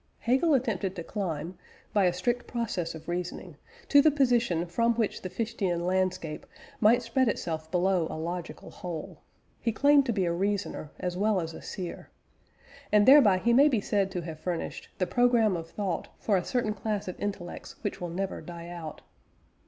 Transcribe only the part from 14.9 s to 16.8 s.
"the programme of thought for a certain